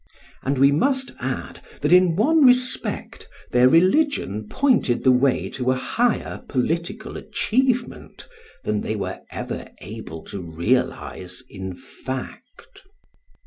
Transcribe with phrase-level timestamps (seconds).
[0.41, 5.75] And we must add that in one respect their religion pointed the way to a
[5.75, 8.27] higher political achievement
[8.63, 12.81] than they were ever able to realise in fact.